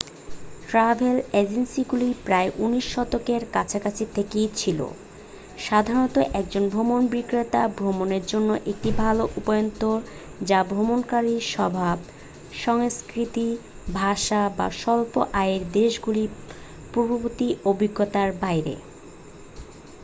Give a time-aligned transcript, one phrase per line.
[0.67, 4.79] travel অ্যাজেন্সিগুলি প্রায় 19 শতকের কাছাকাছি থেকেই ছিল
[5.57, 9.97] সাধারণত একজন ভ্রমণবিক্রেতা ভ্রমণের জন্য একটি ভাল উপায়ন্তর
[10.41, 11.97] যা ভ্রমণকারীর স্বভাব
[12.57, 13.47] সংস্কৃতি
[13.93, 16.31] ভাষা বা স্বল্প-আয়ের দেশগুলির
[16.93, 18.75] পূর্ববর্তী অভিজ্ঞতার বাইরে